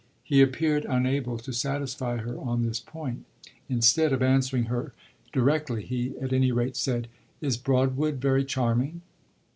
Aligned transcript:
He 0.23 0.41
appeared 0.41 0.83
unable 0.89 1.37
to 1.37 1.53
satisfy 1.53 2.17
her 2.17 2.35
on 2.39 2.63
this 2.63 2.79
point; 2.79 3.23
instead 3.69 4.11
of 4.11 4.23
answering 4.23 4.63
her 4.63 4.93
directly 5.31 5.85
he 5.85 6.17
at 6.19 6.33
any 6.33 6.51
rate 6.51 6.75
said: 6.75 7.07
"Is 7.39 7.55
Broadwood 7.55 8.15
very 8.15 8.43
charming?" 8.43 9.03